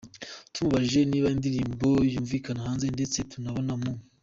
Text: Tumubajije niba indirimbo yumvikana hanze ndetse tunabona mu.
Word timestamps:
Tumubajije 0.53 1.01
niba 1.11 1.27
indirimbo 1.35 1.87
yumvikana 2.13 2.65
hanze 2.67 2.85
ndetse 2.95 3.17
tunabona 3.31 3.73
mu. 3.81 3.93